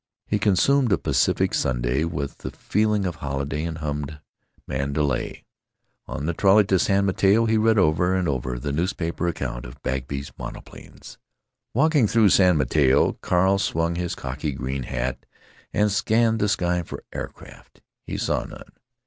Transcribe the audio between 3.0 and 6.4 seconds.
of holiday, and hummed "Mandalay." On the